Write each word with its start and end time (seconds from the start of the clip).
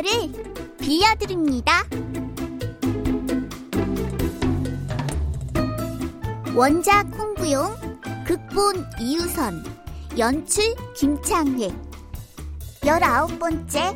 아빠를 0.00 0.32
빌려드립니다. 0.78 1.84
원작 6.54 7.06
홍구용, 7.18 7.76
극본 8.26 8.86
이유선, 8.98 9.62
연출 10.18 10.74
김창회. 10.96 11.68
열아홉 12.86 13.38
번째 13.38 13.94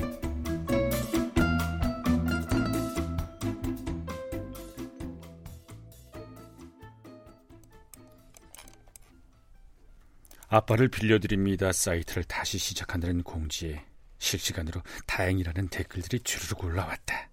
아빠를 10.48 10.88
빌려드립니다 10.88 11.72
사이트를 11.72 12.24
다시 12.24 12.58
시작한다는 12.58 13.22
공지에 13.22 13.82
실시간으로 14.24 14.82
다행이라는 15.06 15.68
댓글들이 15.68 16.20
주르륵 16.20 16.64
올라왔다. 16.64 17.28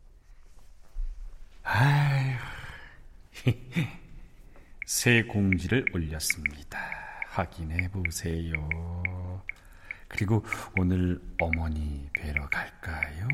아휴, 1.63 2.37
새 4.85 5.23
공지를 5.23 5.85
올렸습니다. 5.93 6.79
확인해 7.27 7.89
보세요. 7.89 8.53
그리고 10.09 10.43
오늘 10.77 11.21
어머니 11.39 12.09
뵈러 12.13 12.47
갈까요? 12.49 13.27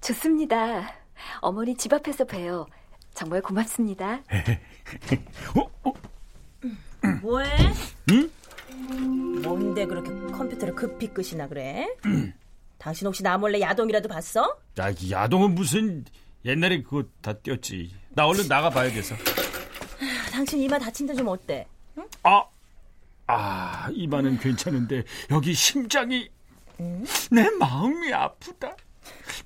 좋습니다. 0.00 0.94
어머니 1.40 1.76
집 1.76 1.92
앞에서 1.92 2.24
봬요. 2.24 2.66
정말 3.12 3.42
고맙습니다. 3.42 4.22
어? 5.54 5.90
어? 5.90 5.92
뭐해? 7.20 7.50
응? 8.12 8.30
뭔데 9.48 9.86
그렇게 9.86 10.10
컴퓨터를 10.10 10.74
급히 10.74 11.08
끄시나 11.08 11.48
그래? 11.48 11.88
당신 12.78 13.06
혹시 13.06 13.22
나 13.22 13.36
몰래 13.38 13.60
야동이라도 13.60 14.08
봤어? 14.08 14.58
야, 14.78 14.90
이 14.90 15.10
야동은 15.10 15.54
무슨 15.54 16.04
옛날에 16.44 16.82
그거 16.82 17.02
다 17.20 17.32
띄었지. 17.32 17.90
나 18.10 18.26
얼른 18.26 18.46
나가 18.46 18.70
봐야 18.70 18.90
돼서. 18.92 19.14
당신 20.30 20.60
이마 20.60 20.78
다친 20.78 21.06
데 21.06 21.14
좀 21.14 21.26
어때? 21.28 21.66
아, 22.22 22.44
아, 23.26 23.88
이마는 23.92 24.38
괜찮은데 24.38 25.02
여기 25.30 25.52
심장이 25.54 26.28
내 27.30 27.50
마음이 27.58 28.12
아프다. 28.12 28.76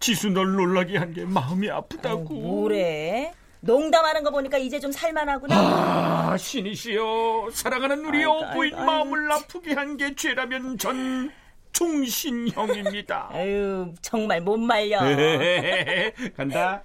지수 0.01 0.29
널 0.29 0.53
놀라게 0.53 0.99
한 0.99 1.15
게 1.15 1.25
마음이 1.25 1.71
아프다고. 1.71 2.35
뭐래? 2.35 3.33
농담하는 3.65 4.25
거 4.25 4.31
보니까 4.31 4.59
이제 4.59 4.79
좀 4.81 4.91
살만하구나. 4.91 5.55
아, 5.57 6.37
신이시여, 6.37 7.51
사랑하는 7.53 8.05
우리 8.05 8.25
어부인 8.25 8.75
마음을 8.77 9.31
아프게 9.33 9.73
한 9.75 9.97
게 9.97 10.15
죄라면 10.15 10.79
전 10.79 11.31
종신형입니다. 11.73 13.29
아유, 13.33 13.95
정말 14.03 14.41
못 14.41 14.57
말려. 14.59 14.99
간다. 16.37 16.83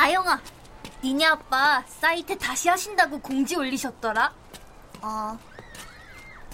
아영아, 0.00 0.40
니네 1.04 1.26
아빠 1.26 1.84
사이트 1.86 2.38
다시 2.38 2.70
하신다고 2.70 3.20
공지 3.20 3.54
올리셨더라? 3.54 4.32
어, 5.02 5.38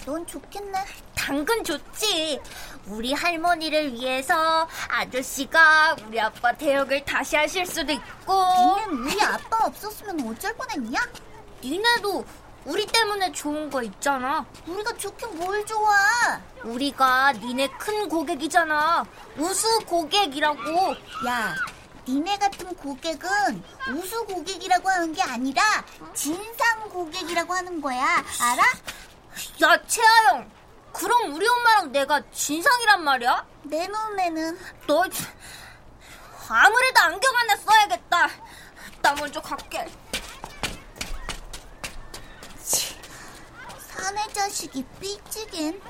넌 0.05 0.27
좋겠네. 0.27 0.77
당근 1.15 1.63
좋지. 1.63 2.41
우리 2.87 3.13
할머니를 3.13 3.93
위해서 3.93 4.67
아저씨가 4.89 5.95
우리 6.05 6.19
아빠 6.19 6.51
대역을 6.51 7.05
다시 7.05 7.37
하실 7.37 7.65
수도 7.65 7.93
있고. 7.93 8.33
니넨 8.83 9.05
우리 9.05 9.21
아빠 9.21 9.65
없었으면 9.65 10.27
어쩔 10.27 10.53
뻔했냐? 10.57 10.99
니네도 11.63 12.25
우리 12.65 12.85
때문에 12.85 13.31
좋은 13.31 13.69
거 13.69 13.81
있잖아. 13.81 14.45
우리가 14.65 14.91
좋긴 14.97 15.37
뭘 15.37 15.65
좋아? 15.65 15.95
우리가 16.65 17.31
니네 17.31 17.69
큰 17.79 18.09
고객이잖아. 18.09 19.05
우수 19.37 19.79
고객이라고. 19.85 20.95
야, 21.29 21.55
니네 22.07 22.37
같은 22.37 22.73
고객은 22.75 23.63
우수 23.93 24.25
고객이라고 24.25 24.89
하는 24.89 25.13
게 25.13 25.21
아니라 25.21 25.61
진상 26.13 26.87
고객이라고 26.89 27.53
하는 27.53 27.81
거야. 27.81 28.23
알아? 28.39 28.63
야, 29.63 29.85
채아영. 29.85 30.49
그럼 30.93 31.33
우리 31.33 31.45
엄마랑 31.47 31.91
내가 31.91 32.21
진상이란 32.31 33.03
말이야? 33.03 33.45
내 33.63 33.87
눈에는 33.87 34.57
너 34.87 35.03
아무래도 36.49 36.99
안경 37.01 37.35
하나 37.35 37.55
써야겠다. 37.57 38.29
나 39.01 39.13
먼저 39.15 39.41
갈게. 39.41 39.85
사내 43.89 44.27
자식이 44.31 44.85
삐지긴. 45.01 45.81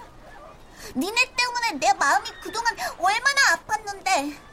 니네 0.96 1.36
때문에 1.36 1.72
내 1.74 1.94
마음이 1.94 2.28
그동안 2.42 2.76
얼마나 2.98 3.42
아팠는데. 3.56 4.47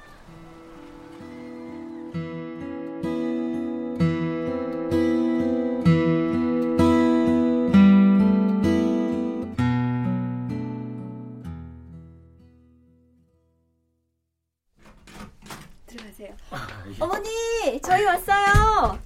들어가세요. 15.99 16.35
예. 16.89 16.97
어머니, 17.01 17.81
저희 17.83 18.05
왔어요. 18.05 18.99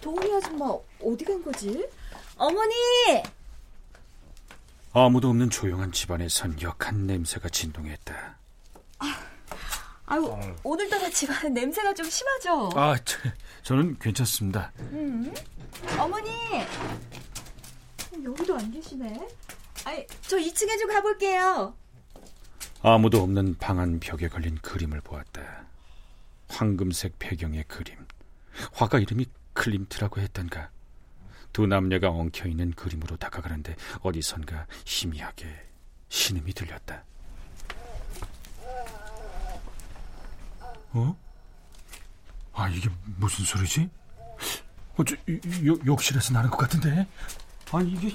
도훈이 0.00 0.32
아줌마 0.34 0.66
어디 1.02 1.24
간 1.24 1.42
거지? 1.42 1.86
어머니! 2.36 2.74
아무도 4.92 5.28
없는 5.28 5.50
조용한 5.50 5.92
집안에선 5.92 6.60
역한 6.62 7.06
냄새가 7.06 7.48
진동했다. 7.50 8.36
아유, 10.08 10.38
오늘따라 10.62 11.10
집안에 11.10 11.48
냄새가 11.48 11.92
좀 11.92 12.08
심하죠? 12.08 12.70
아, 12.76 12.96
저, 13.04 13.18
저는 13.64 13.98
괜찮습니다. 13.98 14.72
음. 14.78 15.34
어머니! 15.98 16.30
여기도 18.24 18.56
안 18.56 18.70
계시네. 18.70 19.28
아니, 19.84 20.06
저 20.22 20.36
2층에 20.36 20.78
좀 20.78 20.88
가볼게요. 20.88 21.74
아무도 22.82 23.20
없는 23.22 23.56
방 23.58 23.80
안 23.80 23.98
벽에 23.98 24.28
걸린 24.28 24.54
그림을 24.62 25.00
보았다. 25.00 25.66
황금색 26.48 27.18
배경의 27.18 27.64
그림. 27.64 27.96
화가 28.72 28.98
이름이 28.98 29.26
클림트라고 29.52 30.20
했던가. 30.20 30.70
두 31.52 31.66
남녀가 31.66 32.10
엉켜 32.10 32.46
있는 32.48 32.72
그림으로 32.72 33.16
다가가는데 33.16 33.76
어디선가 34.02 34.66
희미하게 34.84 35.46
신음이 36.08 36.52
들렸다. 36.52 37.04
어? 40.92 41.16
아 42.52 42.68
이게 42.68 42.88
무슨 43.16 43.44
소리지? 43.44 43.88
어, 44.96 45.04
저, 45.04 45.14
이- 45.28 45.66
요- 45.66 45.78
욕실에서 45.84 46.32
나는 46.32 46.50
것 46.50 46.56
같은데. 46.58 47.06
이게 47.82 48.14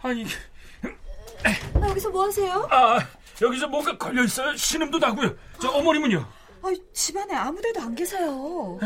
아니 0.00 0.22
이게 0.22 0.28
아, 0.30 0.47
여기서 1.98 2.10
뭐 2.10 2.26
하세요? 2.26 2.68
아 2.70 3.00
여기서 3.42 3.66
뭔가 3.66 3.98
걸려 3.98 4.22
있어요. 4.22 4.54
신음도 4.56 4.98
나고요. 4.98 5.34
저 5.60 5.68
어머님은요? 5.70 6.24
아, 6.62 6.68
집안에 6.92 7.34
아무데도 7.34 7.80
안 7.80 7.94
계세요. 7.96 8.78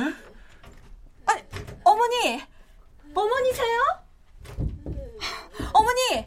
아니, 1.26 1.42
어머니! 1.84 2.42
어머니세요? 3.14 3.80
어머니! 5.74 6.22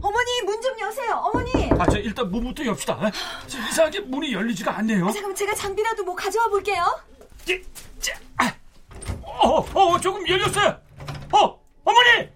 어머니, 0.00 0.42
문 0.46 0.60
좀 0.62 0.80
여세요, 0.80 1.14
어머니! 1.16 1.70
아, 1.78 1.86
저 1.90 1.98
일단 1.98 2.30
문부터 2.30 2.64
엽시다. 2.64 2.98
저 3.46 3.58
이상하게 3.58 4.00
문이 4.00 4.32
열리지가 4.32 4.78
않네요. 4.78 5.06
아, 5.06 5.12
잠깐만, 5.12 5.34
제가 5.34 5.54
장비라도 5.54 6.04
뭐 6.04 6.14
가져와 6.14 6.48
볼게요. 6.48 6.84
예, 7.50 7.60
자, 8.00 8.14
아, 8.38 8.50
어, 9.22 9.58
어, 9.60 10.00
조금 10.00 10.26
열렸어요. 10.26 10.78
어, 11.32 11.60
어머니! 11.84 12.30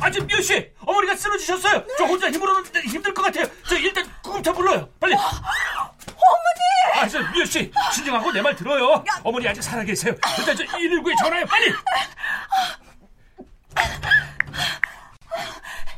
아직 0.00 0.24
미호 0.26 0.40
씨, 0.40 0.72
어머니가 0.80 1.14
쓰러지셨어요. 1.16 1.84
저 1.98 2.04
혼자 2.04 2.30
힘으로는 2.30 2.64
힘들 2.86 3.12
것 3.12 3.22
같아요. 3.22 3.46
저 3.68 3.76
일단 3.76 4.10
구급차 4.22 4.52
불러요. 4.52 4.88
빨리. 4.98 5.14
어머니! 5.14 7.00
아, 7.00 7.06
저 7.08 7.20
미호 7.30 7.44
씨, 7.44 7.70
진정하고 7.94 8.32
내 8.32 8.40
말 8.40 8.56
들어요. 8.56 9.04
어머니 9.22 9.46
아직 9.48 9.62
살아 9.62 9.82
계세요. 9.84 10.14
일단 10.38 10.56
저 10.56 10.64
119에 10.64 11.16
전화해, 11.18 11.44
빨리. 11.44 11.66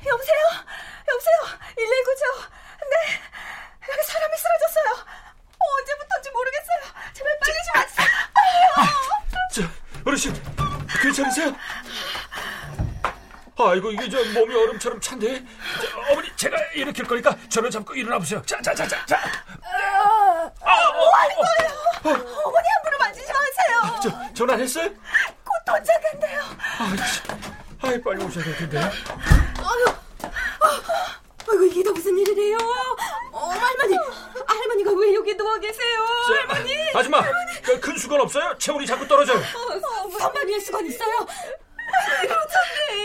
여보세요? 0.04 0.42
여보세요? 1.08 1.58
119죠? 1.76 2.50
네. 2.90 3.20
여기 3.92 4.02
사람이 4.06 4.36
쓰러졌어요. 4.36 5.06
어, 5.58 5.64
언제부터인지 5.78 6.30
모르겠어요. 6.30 6.80
제발 7.12 7.38
빨리 7.40 7.56
좀 7.64 7.76
와주세요. 7.76 8.06
빨리요! 8.34 8.70
저, 9.52 9.62
어르신, 10.04 10.34
괜찮으세요? 11.00 11.56
아이고, 13.58 13.90
이게 13.92 14.08
저 14.08 14.18
몸이 14.40 14.54
얼음처럼 14.54 15.00
찬데. 15.00 15.44
저, 15.80 16.12
어머니, 16.12 16.28
제가 16.36 16.56
일으킬 16.74 17.06
거니까 17.06 17.36
저를 17.48 17.70
잡고 17.70 17.94
일어나 17.94 18.18
보세요. 18.18 18.42
자, 18.46 18.60
자, 18.62 18.74
자, 18.74 18.86
자. 18.86 19.04
자. 19.06 19.20
뭐 20.64 21.10
하는 21.10 21.36
거예요? 21.36 22.26
어머니 22.44 22.66
함부로 22.76 22.98
만지지 22.98 23.26
마세요. 23.32 24.00
저, 24.02 24.34
전화했어요? 24.34 24.88
곧 24.88 25.52
도착한대요. 25.66 26.40
아, 26.78 27.06
씨. 27.06 27.20
아이, 27.82 28.00
빨리 28.02 28.24
오셔야 28.24 28.44
될 28.44 28.56
텐데. 28.56 28.78
아유, 28.78 29.84
아이고 31.50 31.64
이게 31.64 31.82
다 31.82 31.90
무슨 31.92 32.18
일이래요? 32.18 32.56
어, 33.32 33.48
할머니, 33.48 33.96
할머니가 34.46 34.92
왜 34.92 35.14
여기 35.14 35.36
누워 35.36 35.56
계세요? 35.58 36.06
저, 36.26 36.34
할머니, 36.34 36.74
아줌마, 36.94 37.22
그큰 37.62 37.96
수건 37.98 38.20
없어요? 38.22 38.56
체온이 38.58 38.86
자꾸 38.86 39.06
떨어져요. 39.06 39.38
어, 39.38 40.10
선반 40.18 40.46
위에 40.48 40.58
수건 40.58 40.86
있어요? 40.86 41.26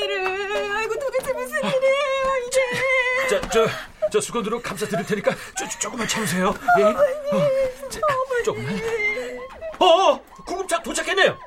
일을. 0.01 0.75
아이고 0.77 0.99
도대체 0.99 1.33
무슨 1.33 1.57
일이에요 1.57 2.37
이게? 2.47 3.27
자, 3.29 3.41
저, 3.49 3.67
저 4.11 4.21
수건으로 4.21 4.61
감싸 4.61 4.85
드릴 4.85 5.05
테니까 5.05 5.31
조, 5.57 5.67
조, 5.67 5.79
조금만 5.79 6.07
참으세요. 6.07 6.53
예? 6.79 6.83
어, 6.83 7.89
자, 7.89 7.99
조금만. 8.43 8.79
어, 9.79 9.85
어, 9.85 10.21
구급차 10.45 10.81
도착했네요. 10.81 11.37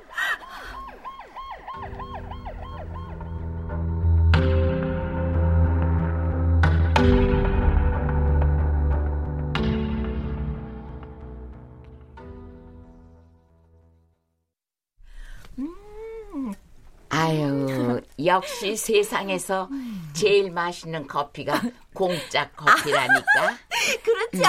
역시 18.31 18.77
세상에서 18.77 19.69
제일 20.13 20.53
맛있는 20.53 21.07
커피가 21.09 21.61
공짜 21.93 22.49
커피라니까. 22.53 23.57
그렇죠. 24.05 24.45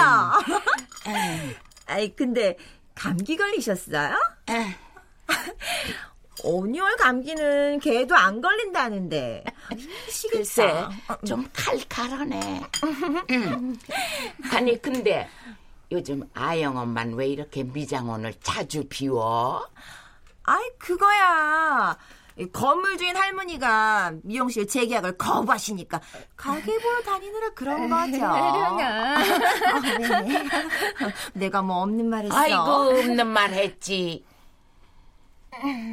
아이 1.86 2.14
근데 2.14 2.56
감기 2.94 3.36
걸리셨어요? 3.36 4.16
온열 6.44 6.96
감기는 6.96 7.80
걔도 7.80 8.14
안 8.14 8.40
걸린다는데. 8.40 9.44
글쎄, 10.30 10.84
좀 11.26 11.48
칼칼하네. 11.52 12.62
음. 13.30 13.76
아니, 14.52 14.80
근데 14.80 15.28
요즘 15.90 16.22
아영 16.34 16.76
엄만 16.76 17.14
왜 17.14 17.26
이렇게 17.28 17.64
미장원을 17.64 18.34
자주 18.42 18.84
비워? 18.88 19.68
아이 20.44 20.70
그거야. 20.78 21.96
이 22.38 22.46
건물 22.50 22.96
주인 22.96 23.14
할머니가 23.16 24.12
미용실 24.22 24.66
재계약을 24.66 25.18
거부하시니까 25.18 26.00
가게 26.36 26.78
보러 26.78 27.02
다니느라 27.02 27.50
그런 27.50 27.88
거죠. 27.90 28.16
혜령아. 28.16 29.18
아, 29.18 29.20
네. 30.22 30.48
내가 31.34 31.60
뭐 31.62 31.82
없는 31.82 32.08
말 32.08 32.24
했어. 32.24 32.34
아이고, 32.36 32.56
없는 32.56 33.26
말 33.26 33.50
했지. 33.52 34.24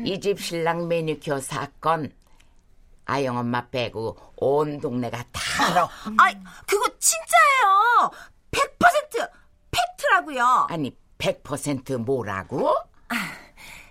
이 0.05 0.19
집 0.21 0.39
신랑 0.39 0.87
매니큐어 0.87 1.41
사건, 1.41 2.13
아영 3.05 3.37
엄마 3.37 3.67
빼고 3.67 4.17
온 4.37 4.79
동네가 4.79 5.17
다 5.31 5.41
알아. 5.71 5.89
아이, 6.17 6.33
그거 6.65 6.85
진짜예요. 6.97 8.11
100% 8.51 9.29
팩트라고요. 9.71 10.67
아니, 10.69 10.95
100% 11.17 11.97
뭐라고? 11.97 12.73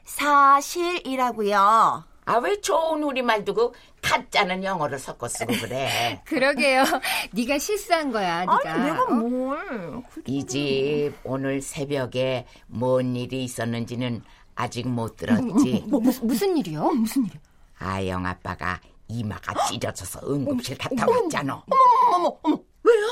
사실이라고요. 0.05 2.05
아, 2.29 2.37
왜 2.37 2.61
좋은 2.61 3.03
우리말 3.03 3.43
두고 3.47 3.75
가짜는 4.03 4.63
영어를 4.63 4.99
섞어 4.99 5.27
쓰고 5.29 5.51
그래? 5.63 6.21
그러게요. 6.29 6.85
네가 7.33 7.59
실수한 7.59 8.13
거야, 8.13 8.41
네가. 8.41 8.61
아니, 8.71 8.83
내가 8.91 9.03
어? 9.05 9.07
뭘. 9.15 10.03
이 10.27 10.45
집 10.45 11.13
오늘 11.25 11.63
새벽에 11.63 12.47
뭔 12.67 13.17
일이 13.17 13.45
있었는지는 13.45 14.23
아직 14.55 14.87
못 14.89 15.17
들었지. 15.17 15.85
뭐, 15.89 16.01
무슨, 16.01 16.27
무슨 16.27 16.57
일이요? 16.59 16.83
무슨 16.91 17.25
일이요? 17.25 17.41
아영 17.79 18.27
아빠가 18.27 18.79
이마가 19.09 19.67
찢어져서 19.69 20.21
응급실 20.31 20.77
갔다 20.77 21.07
왔잖아. 21.09 21.55
어머, 21.55 22.17
어머, 22.17 22.39
어머. 22.43 22.59
왜요? 22.83 23.07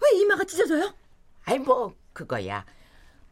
왜 0.00 0.20
이마가 0.20 0.44
찢어져요? 0.44 0.92
아이 1.44 1.58
뭐 1.58 1.92
그거야. 2.12 2.64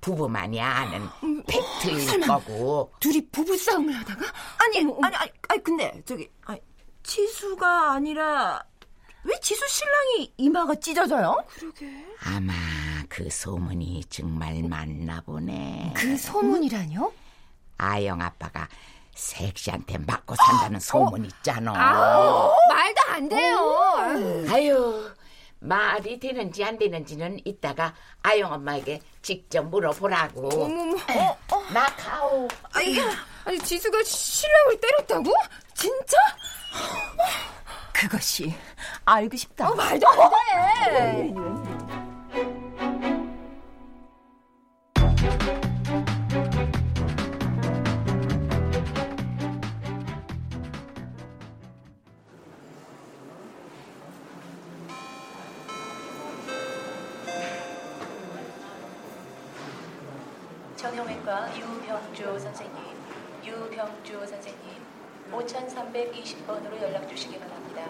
부부만이 0.00 0.60
아는 0.60 1.08
팩트일 1.46 2.20
거고. 2.20 2.92
둘이 3.00 3.26
부부싸움을 3.30 3.94
하다가? 3.94 4.26
아니, 4.58 4.78
아니, 4.78 5.16
아니, 5.16 5.32
아니, 5.48 5.62
근데, 5.62 6.02
저기, 6.06 6.30
아니, 6.44 6.60
지수가 7.02 7.92
아니라, 7.92 8.62
왜 9.24 9.38
지수 9.40 9.66
신랑이 9.68 10.32
이마가 10.36 10.74
찢어져요? 10.76 11.36
그러게. 11.48 12.06
아마 12.24 12.52
그 13.08 13.28
소문이 13.28 14.04
정말 14.08 14.62
맞나 14.62 15.20
보네. 15.22 15.92
그 15.96 16.16
소문이라뇨? 16.16 17.12
아영 17.78 18.20
아빠가 18.22 18.68
섹시한테 19.14 19.98
맞고 19.98 20.34
산다는 20.36 20.80
소문 20.80 21.24
있잖아. 21.26 21.72
아, 21.76 22.54
말도 22.70 23.00
안 23.08 23.28
돼요. 23.28 23.58
아유, 24.48 25.10
말이 25.60 26.18
되는지 26.20 26.64
안 26.64 26.78
되는지는 26.78 27.40
이따가 27.44 27.94
아영 28.22 28.52
엄마에게 28.52 29.00
직접 29.22 29.62
물어보라고. 29.62 30.48
어머머. 30.48 30.96
나 31.72 31.86
가오. 31.96 32.48
아니, 32.72 32.96
아니, 33.44 33.58
지수가 33.58 34.02
신랑을 34.04 34.80
때렸다고? 34.80 35.32
진짜? 35.74 36.16
그것이 37.92 38.54
알고 39.04 39.36
싶다. 39.36 39.70
어, 39.70 39.74
말도 39.74 40.06
안 40.08 40.30
돼. 40.30 41.77
정형외과 60.78 61.58
유병조 61.58 62.38
선생님. 62.38 62.76
유병주 63.44 64.24
선생님 64.26 64.80
5320번으로 65.32 66.80
연락 66.80 67.08
주시기 67.08 67.36
바랍니다. 67.38 67.84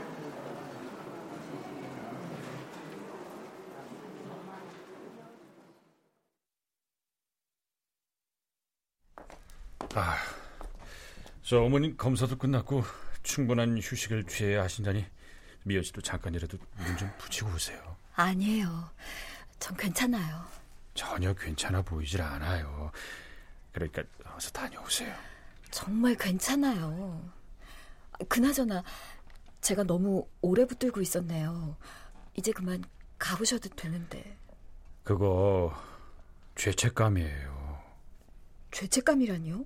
아, 9.95 10.16
저 11.42 11.62
어머님 11.62 11.97
검사도 11.97 12.37
끝났고 12.38 12.85
충분한 13.23 13.78
휴식을 13.78 14.25
취해야 14.25 14.62
하신다니 14.62 15.04
미연 15.64 15.83
씨도 15.83 16.00
잠깐이라도 16.02 16.59
눈 16.87 16.97
좀 16.97 17.11
붙이고 17.18 17.50
오세요. 17.54 17.97
아니에요. 18.14 18.90
전 19.59 19.76
괜찮아요. 19.76 20.45
전혀 20.99 21.33
괜찮아 21.33 21.81
보이질 21.81 22.21
않아요. 22.21 22.90
그러니까 23.73 24.02
어서 24.35 24.50
다녀오세요. 24.50 25.14
정말 25.71 26.17
괜찮아요. 26.17 27.23
그나저나 28.28 28.83
제가 29.61 29.85
너무 29.85 30.26
오래 30.40 30.64
붙들고 30.64 31.00
있었네요. 31.00 31.76
이제 32.35 32.50
그만 32.50 32.83
가보셔도 33.17 33.69
되는데. 33.76 34.37
그거 35.05 35.73
죄책감이에요. 36.57 37.81
죄책감이라니요? 38.73 39.64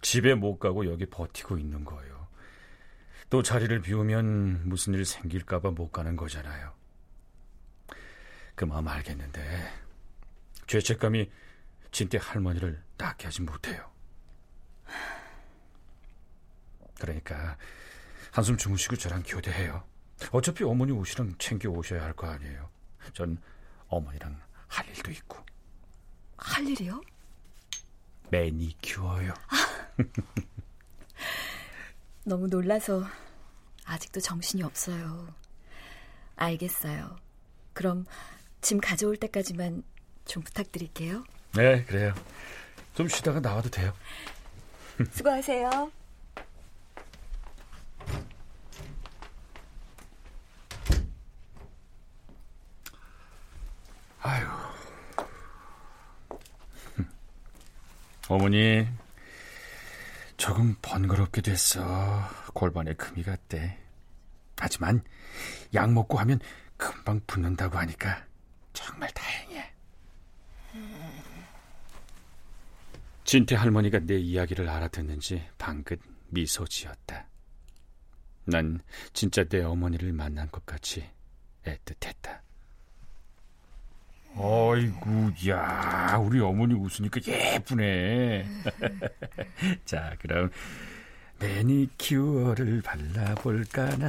집에 0.00 0.34
못 0.34 0.58
가고 0.58 0.90
여기 0.90 1.04
버티고 1.04 1.58
있는 1.58 1.84
거예요. 1.84 2.26
또 3.28 3.42
자리를 3.42 3.82
비우면 3.82 4.66
무슨 4.66 4.94
일 4.94 5.04
생길까봐 5.04 5.72
못 5.72 5.92
가는 5.92 6.16
거잖아요. 6.16 6.72
그 8.54 8.64
마음 8.64 8.88
알겠는데 8.88 9.83
죄책감이 10.66 11.30
진태 11.90 12.18
할머니를 12.20 12.82
낫게 12.98 13.26
하지 13.26 13.42
못해요. 13.42 13.90
그러니까 16.98 17.56
한숨 18.32 18.56
주무시고 18.56 18.96
저랑 18.96 19.22
교대해요. 19.26 19.84
어차피 20.32 20.64
어머니 20.64 20.92
옷이랑 20.92 21.34
챙겨 21.38 21.70
오셔야 21.70 22.02
할 22.02 22.14
거 22.14 22.28
아니에요. 22.28 22.68
전 23.12 23.38
어머니랑 23.88 24.40
할 24.68 24.86
일도 24.88 25.10
있고. 25.12 25.44
할 26.36 26.66
일이요? 26.66 27.00
매니큐어요. 28.30 29.34
너무 32.24 32.46
놀라서 32.48 33.04
아직도 33.84 34.20
정신이 34.20 34.62
없어요. 34.62 35.32
알겠어요. 36.36 37.16
그럼 37.74 38.06
짐 38.60 38.80
가져올 38.80 39.16
때까지만 39.16 39.82
좀 40.24 40.42
부탁드릴게요. 40.42 41.24
네, 41.52 41.84
그래요. 41.84 42.14
좀 42.94 43.08
쉬다가 43.08 43.40
나와도 43.40 43.70
돼요. 43.70 43.92
수고하세요. 45.12 45.90
아유. 54.22 54.46
어머니, 58.28 58.88
조금 60.36 60.74
번거롭게 60.80 61.42
됐어. 61.42 62.28
골반에 62.54 62.94
금이 62.94 63.22
갔대. 63.22 63.78
하지만 64.56 65.02
약 65.74 65.92
먹고 65.92 66.18
하면 66.18 66.38
금방 66.76 67.20
붓는다고 67.26 67.76
하니까 67.78 68.24
정말 68.72 69.10
다행이야. 69.10 69.64
진태 73.34 73.56
할머니가 73.56 73.98
내 73.98 74.16
이야기를 74.16 74.68
알아듣는지 74.68 75.42
방긋 75.58 75.98
미소 76.28 76.64
지었다. 76.68 77.26
난 78.44 78.78
진짜 79.12 79.42
내 79.42 79.60
어머니를 79.60 80.12
만난 80.12 80.48
것 80.52 80.64
같이 80.64 81.04
애틋했다. 81.64 82.38
어이구, 84.36 85.32
야, 85.48 86.16
우리 86.24 86.38
어머니 86.38 86.74
웃으니까 86.74 87.20
예쁘네. 87.26 88.46
자, 89.84 90.14
그럼 90.20 90.48
매니큐어를 91.40 92.82
발라볼까나. 92.82 94.06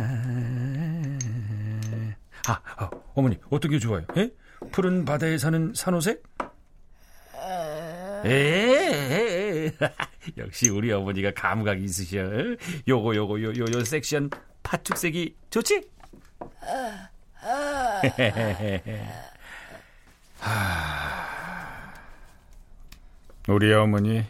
아, 2.48 2.62
아, 2.78 2.90
어머니, 3.16 3.40
어떤 3.50 3.72
게 3.72 3.80
좋아요? 3.80 4.06
에? 4.16 4.30
푸른 4.72 5.04
바다에 5.04 5.40
사는 5.40 5.74
산호색? 5.74 6.22
에 8.26 9.72
역시 10.38 10.70
우리 10.70 10.92
어머니가 10.92 11.32
감각이 11.34 11.84
있으셔. 11.84 12.18
요거, 12.88 13.16
요거, 13.16 13.42
요, 13.42 13.50
요, 13.50 13.66
요 13.72 13.84
섹시한 13.84 14.30
파축색이 14.64 15.36
좋지? 15.52 15.88
하... 20.40 21.94
우리 23.48 23.72
어머니 23.74 24.26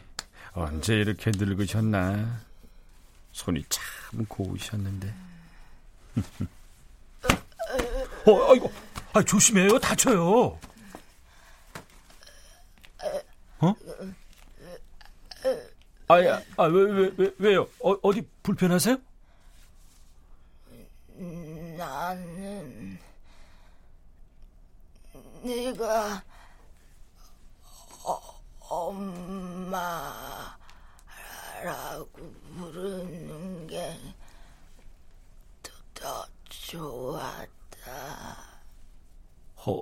언제 0.52 0.96
이렇게 0.96 1.32
늙으셨나? 1.34 2.42
손이 3.32 3.64
참 3.70 4.26
고우셨는데. 4.28 5.14
어, 8.28 8.52
아이고, 8.52 8.72
아, 9.14 9.22
조심해요, 9.22 9.80
다쳐요. 9.80 10.60
어? 13.60 13.74
아야, 16.08 16.42
아, 16.58 16.64
왜, 16.66 16.84
왜, 16.92 17.12
왜, 17.18 17.32
왜요? 17.40 17.64
어, 17.82 17.92
어디 18.02 18.28
불편하세요? 18.44 18.98
나는 21.78 23.00
네가 25.44 26.24
어, 28.04 28.42
엄마라고 28.70 30.56
부르는 32.58 33.68
게 33.68 33.98
더 35.96 36.28
좋았다. 36.50 37.50
어, 39.66 39.82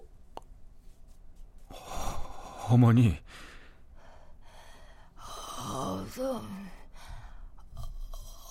어머니. 2.70 3.20
어서 6.14 6.46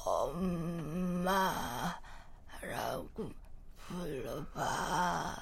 엄마라고 0.05 1.95
불러봐. 3.87 5.37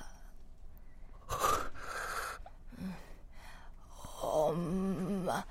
엄마 4.21 5.43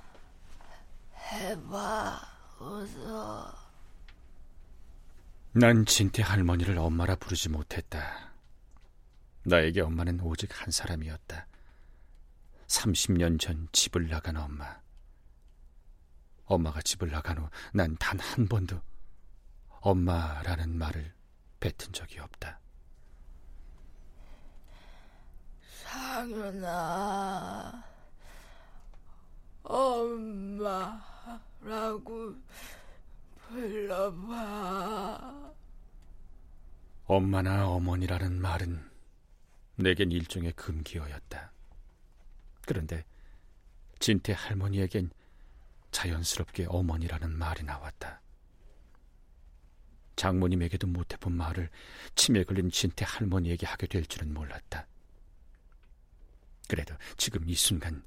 해봐 1.15 2.21
어서. 2.59 3.51
난 5.53 5.83
진태 5.87 6.21
할머니를 6.21 6.77
엄마라 6.77 7.15
부르지 7.15 7.49
못했다. 7.49 8.29
나에게 9.41 9.81
엄마는 9.81 10.19
오직 10.21 10.61
한 10.61 10.69
사람이었다. 10.69 11.47
30년 12.67 13.39
전 13.39 13.67
집을 13.71 14.07
나간 14.07 14.37
엄마. 14.37 14.79
엄마가 16.49 16.81
집을 16.81 17.11
나간 17.11 17.37
후 17.37 17.49
난 17.73 17.95
단 17.97 18.19
한 18.19 18.47
번도 18.47 18.81
엄마라는 19.81 20.77
말을 20.77 21.13
뱉은 21.59 21.93
적이 21.93 22.19
없다. 22.19 22.59
상윤아, 25.83 27.83
엄마라고 31.29 32.35
불러봐. 33.47 35.53
엄마나 37.05 37.67
어머니라는 37.67 38.41
말은 38.41 38.89
내겐 39.75 40.11
일종의 40.11 40.53
금기어였다. 40.53 41.51
그런데 42.65 43.05
진태 43.99 44.33
할머니에겐 44.33 45.11
자연스럽게 45.91 46.65
어머니라는 46.69 47.31
말이 47.37 47.63
나왔다. 47.63 48.21
장모님에게도 50.15 50.87
못해본 50.87 51.33
말을 51.33 51.69
치매 52.15 52.43
걸린 52.43 52.69
진태 52.69 53.05
할머니에게 53.07 53.65
하게 53.65 53.87
될 53.87 54.05
줄은 54.05 54.33
몰랐다. 54.33 54.85
그래도 56.67 56.93
지금 57.17 57.47
이 57.49 57.55
순간 57.55 58.03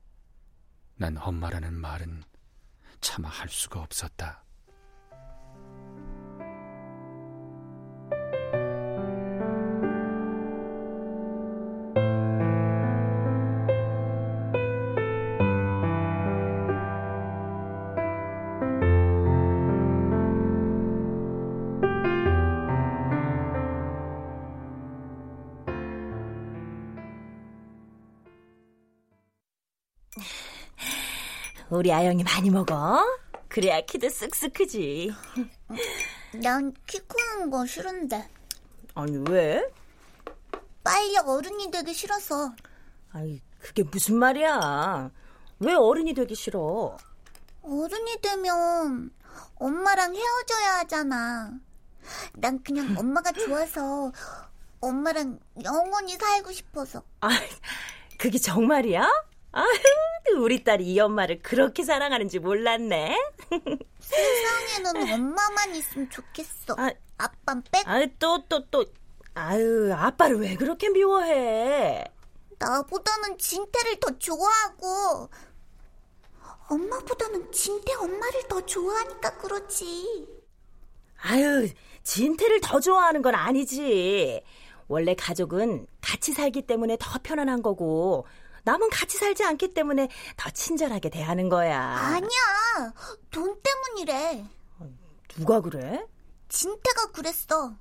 난 0.96 1.16
엄마라는 1.16 1.72
말은 1.74 2.22
차마 3.00 3.28
할 3.28 3.48
수가 3.48 3.80
없었다. 3.80 4.44
우리 31.72 31.90
아영이 31.92 32.22
많이 32.24 32.50
먹어. 32.50 33.02
그래야 33.48 33.80
키도 33.80 34.08
쓱쓱 34.08 34.52
크지. 34.54 35.10
난 36.42 36.72
키 36.86 36.98
크는 37.00 37.50
거 37.50 37.64
싫은데. 37.66 38.28
아니 38.94 39.16
왜? 39.30 39.62
빨리 40.84 41.16
어른이 41.16 41.70
되기 41.70 41.94
싫어서. 41.94 42.52
아이 43.12 43.40
그게 43.58 43.82
무슨 43.84 44.16
말이야? 44.16 45.10
왜 45.60 45.74
어른이 45.74 46.12
되기 46.14 46.34
싫어? 46.34 46.96
어른이 47.62 48.20
되면 48.20 49.10
엄마랑 49.56 50.14
헤어져야 50.14 50.78
하잖아. 50.80 51.52
난 52.34 52.62
그냥 52.62 52.94
엄마가 52.98 53.32
좋아서 53.32 54.12
엄마랑 54.80 55.38
영원히 55.64 56.16
살고 56.16 56.52
싶어서. 56.52 57.02
아, 57.20 57.28
그게 58.18 58.36
정말이야? 58.38 59.08
아유, 59.52 60.38
우리 60.38 60.64
딸이 60.64 60.84
이 60.84 60.98
엄마를 61.00 61.40
그렇게 61.42 61.82
사랑하는지 61.84 62.38
몰랐네. 62.38 63.16
세상에는 64.00 65.12
엄마만 65.12 65.74
있으면 65.74 66.08
좋겠어. 66.10 66.74
아, 66.78 66.90
아빤 67.18 67.62
빽. 67.70 67.86
아, 67.86 68.00
또, 68.18 68.42
또, 68.48 68.64
또. 68.70 68.84
아유, 69.34 69.92
아빠를 69.94 70.40
왜 70.40 70.54
그렇게 70.56 70.88
미워해? 70.88 72.04
나보다는 72.58 73.38
진태를 73.38 73.98
더 74.00 74.18
좋아하고 74.18 75.28
엄마보다는 76.68 77.50
진태 77.52 77.92
엄마를 77.94 78.48
더 78.48 78.60
좋아하니까 78.64 79.36
그렇지. 79.38 80.26
아유, 81.22 81.68
진태를 82.02 82.60
더 82.62 82.80
좋아하는 82.80 83.20
건 83.20 83.34
아니지. 83.34 84.42
원래 84.88 85.14
가족은 85.14 85.86
같이 86.00 86.32
살기 86.32 86.62
때문에 86.62 86.96
더 87.00 87.18
편안한 87.22 87.62
거고 87.62 88.26
남은 88.64 88.90
같이 88.90 89.18
살지 89.18 89.44
않기 89.44 89.74
때문에 89.74 90.08
더 90.36 90.50
친절하게 90.50 91.10
대하는 91.10 91.48
거야. 91.48 91.80
아니야. 91.80 92.92
돈 93.30 93.60
때문이래. 93.62 94.44
누가 95.36 95.60
그래? 95.60 96.06
진태가 96.48 97.12
그랬어. 97.12 97.74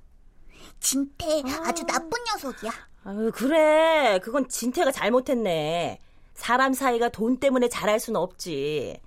진태 0.80 1.42
아... 1.46 1.72
주 1.72 1.84
나쁜 1.84 2.10
녀석이야. 2.24 2.70
아유, 3.04 3.30
그래. 3.34 4.18
그건 4.22 4.48
진태가 4.48 4.92
잘못했네. 4.92 6.00
사람 6.34 6.72
사이가 6.72 7.10
돈 7.10 7.38
때문에 7.38 7.68
잘할 7.68 8.00
수는 8.00 8.18
없지. 8.18 9.00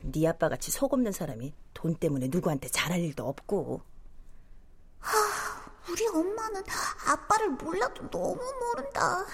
네 0.00 0.28
아빠 0.28 0.48
같이 0.48 0.70
속 0.70 0.92
없는 0.92 1.10
사람이 1.10 1.52
돈 1.74 1.94
때문에 1.96 2.28
누구한테 2.28 2.68
잘할 2.68 3.00
일도 3.00 3.26
없고. 3.26 3.82
하, 5.00 5.16
우리 5.90 6.06
엄마는 6.06 6.62
아빠를 7.06 7.48
몰라도 7.50 8.08
너무 8.10 8.36
모른다. 8.36 9.24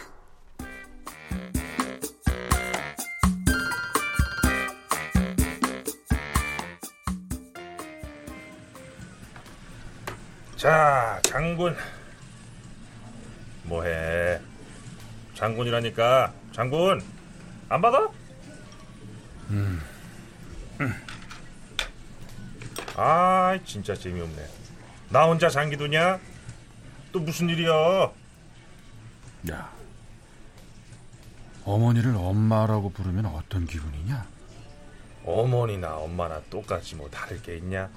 자, 10.57 11.21
장군. 11.25 11.76
뭐해? 13.64 14.40
장군이라니까. 15.35 16.33
장군. 16.52 17.02
안 17.69 17.83
받아? 17.83 18.09
음. 19.50 19.78
음. 20.81 20.95
아, 22.97 23.58
진짜 23.67 23.95
재미없네. 23.95 24.43
나 25.10 25.25
혼자 25.25 25.50
장기두냐? 25.50 26.19
또 27.13 27.21
무슨 27.21 27.50
일이야? 27.50 28.10
야, 29.50 29.71
어머니를 31.64 32.14
엄마라고 32.16 32.90
부르면 32.90 33.26
어떤 33.26 33.66
기분이냐? 33.66 34.26
어머니나 35.24 35.96
엄마나 35.96 36.40
똑같이 36.50 36.94
뭐 36.94 37.08
다를 37.10 37.40
게 37.40 37.56
있냐? 37.56 37.88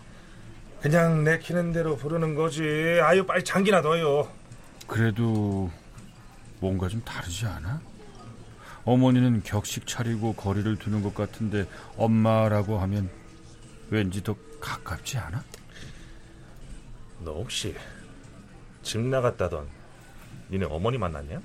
그냥 0.81 1.23
내키는 1.23 1.73
대로 1.73 1.97
부르는 1.97 2.35
거지. 2.35 2.61
아유, 3.03 3.25
빨리 3.25 3.43
장기나 3.43 3.81
넣어요. 3.81 4.29
그래도 4.85 5.69
뭔가 6.59 6.87
좀 6.87 7.01
다르지 7.03 7.45
않아? 7.45 7.81
어머니는 8.85 9.43
격식 9.43 9.85
차리고 9.85 10.33
거리를 10.33 10.77
두는 10.77 11.03
것 11.03 11.13
같은데 11.13 11.65
엄마라고 11.97 12.77
하면 12.79 13.09
왠지 13.89 14.23
더 14.23 14.33
가깝지 14.61 15.17
않아? 15.17 15.43
너 17.19 17.33
혹시 17.33 17.75
집 18.83 19.01
나갔다던 19.01 19.67
니네 20.51 20.67
어머니 20.69 20.97
만났냐? 20.97 21.41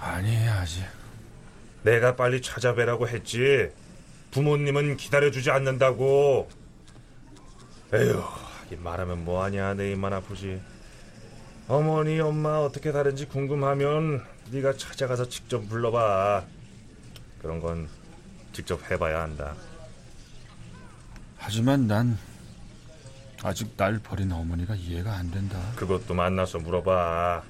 아니 0.00 0.36
아직. 0.48 0.84
내가 1.82 2.16
빨리 2.16 2.40
찾아뵈라고 2.42 3.08
했지. 3.08 3.70
부모님은 4.30 4.96
기다려주지 4.96 5.50
않는다고. 5.50 6.48
에휴 7.92 8.22
말하면 8.78 9.24
뭐하냐 9.24 9.74
내 9.74 9.92
입만 9.92 10.12
아프지. 10.12 10.60
어머니 11.68 12.18
엄마 12.20 12.58
어떻게 12.58 12.92
다른지 12.92 13.26
궁금하면 13.26 14.24
네가 14.50 14.76
찾아가서 14.76 15.28
직접 15.28 15.68
불러봐. 15.68 16.44
그런 17.42 17.60
건 17.60 17.88
직접 18.52 18.90
해봐야 18.90 19.22
한다. 19.22 19.54
하지만 21.38 21.86
난 21.86 22.18
아직 23.42 23.76
날 23.76 23.98
버린 23.98 24.30
어머니가 24.32 24.74
이해가 24.74 25.14
안 25.14 25.30
된다. 25.30 25.58
그것도 25.76 26.14
만나서 26.14 26.58
물어봐. 26.58 27.42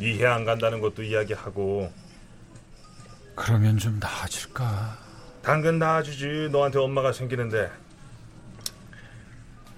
이해 0.00 0.26
안 0.26 0.44
간다는 0.44 0.80
것도 0.80 1.02
이야기하고. 1.02 1.92
그러면 3.34 3.78
좀 3.78 3.98
나아질까? 4.00 4.98
당근 5.42 5.78
나아지지. 5.78 6.48
너한테 6.50 6.78
엄마가 6.78 7.12
생기는데. 7.12 7.70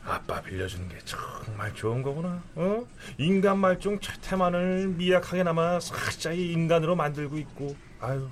아빠 0.07 0.41
빌려주는 0.43 0.89
게 0.89 0.99
정말 1.05 1.75
좋은 1.75 2.03
거구나. 2.03 2.43
어? 2.57 2.85
인간 3.17 3.59
말종 3.59 4.01
최태만을 4.01 4.89
미약하게나마 4.89 5.81
살짝 5.81 6.37
인간으로 6.39 6.95
만들고 6.95 7.39
있고. 7.39 7.75
아유. 8.01 8.29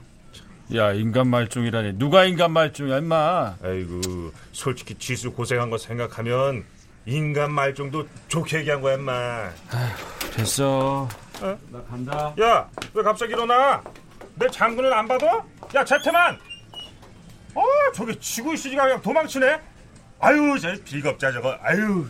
야 0.74 0.92
인간 0.92 1.28
말종이라니 1.28 1.98
누가 1.98 2.24
인간 2.24 2.52
말종이야 2.52 2.98
임마 2.98 3.56
아이고 3.62 4.32
솔직히 4.52 4.94
지수 4.94 5.32
고생한 5.32 5.68
거 5.68 5.76
생각하면 5.76 6.64
인간 7.04 7.52
말종도 7.52 8.08
좋게 8.28 8.58
얘기한 8.60 8.80
거야 8.80 8.94
임마 8.94 9.12
아휴 9.12 10.30
됐어 10.34 11.08
어? 11.42 11.58
나 11.70 11.82
간다 11.84 12.34
야 12.40 12.68
왜 12.94 13.02
갑자기 13.02 13.32
일어나 13.32 13.82
내 14.34 14.48
장군은 14.48 14.92
안 14.92 15.08
받아? 15.08 15.44
야 15.74 15.84
재태만 15.84 16.38
어 17.54 17.62
저기 17.94 18.18
지구 18.20 18.54
있으니까 18.54 18.84
그냥 18.84 19.02
도망치네 19.02 19.60
아유 20.20 20.58
저 20.60 20.74
빌겁자 20.84 21.32
저거 21.32 21.56
아유 21.62 22.06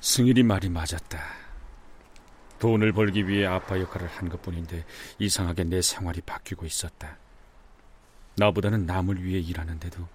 승일이 0.00 0.42
말이 0.42 0.68
맞았다. 0.68 1.41
돈을 2.62 2.92
벌기 2.92 3.26
위해 3.26 3.44
아빠 3.44 3.76
역할을 3.80 4.06
한 4.06 4.28
것뿐인데 4.28 4.84
이상하게 5.18 5.64
내 5.64 5.82
생활이 5.82 6.20
바뀌고 6.20 6.64
있었다. 6.64 7.16
나보다는 8.36 8.86
남을 8.86 9.24
위해 9.24 9.40
일하는데도 9.40 10.06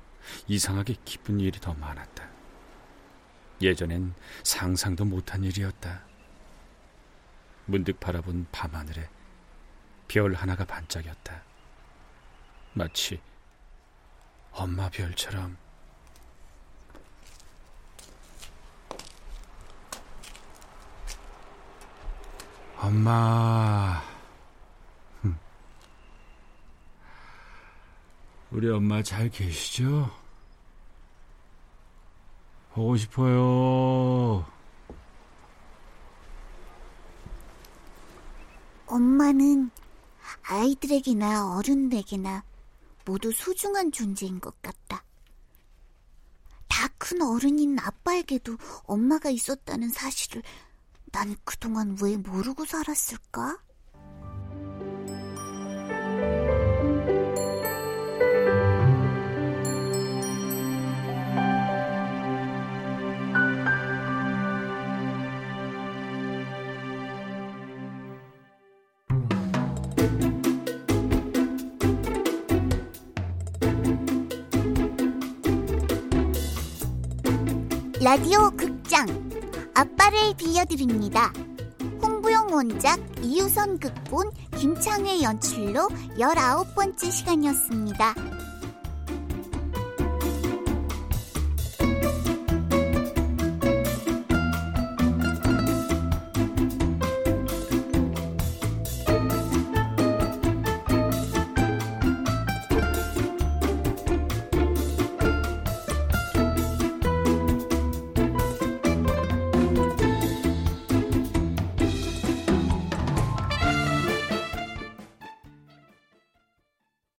이상하게 0.48 0.96
기쁜 1.04 1.42
일이 1.42 1.60
더 1.60 1.74
많았다. 1.74 2.26
예전엔 3.62 4.14
상상도 4.44 5.04
못한 5.04 5.44
일이었다. 5.44 6.06
문득 7.66 8.00
바라본 8.00 8.48
밤하늘에 8.54 9.10
별 10.08 10.34
하나가 10.34 10.64
반짝였다. 10.64 11.44
마치 12.72 13.20
엄마 14.54 14.88
별처럼 14.90 15.58
엄마. 22.88 24.02
우리 28.50 28.70
엄마 28.70 29.04
잘 29.04 29.30
계시죠? 29.30 30.10
보고 32.72 32.96
싶어요. 32.96 34.46
엄마는 38.86 39.70
아이들에게나 40.44 41.58
어른에게나 41.58 42.46
모두 43.04 43.34
소중한 43.34 43.92
존재인 43.92 44.40
것 44.40 44.62
같다. 44.62 45.04
다 46.70 46.88
큰 47.08 47.22
어른인 47.22 47.80
아빠에게도 47.80 48.58
엄마가 48.84 49.30
있었다는 49.30 49.90
사실을 49.90 50.44
난 51.18 51.36
그동안 51.44 51.98
왜 52.00 52.16
모르고 52.16 52.64
살았을까? 52.66 53.58
라디오 78.00 78.52
극장 78.52 79.27
아빠를 79.78 80.34
빌려드립니다. 80.36 81.32
홍부영 82.02 82.48
원작 82.52 83.00
이유선 83.22 83.78
극본 83.78 84.32
김창회 84.58 85.22
연출로 85.22 85.88
19번째 86.18 87.12
시간이었습니다. 87.12 88.16